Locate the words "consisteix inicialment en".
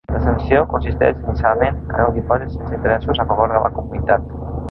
0.69-2.01